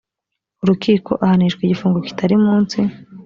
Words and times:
urukiko 0.63 1.11
ahanishwa 1.23 1.61
igifungo 1.63 1.97
kitari 2.07 2.35
munsi 2.45 2.77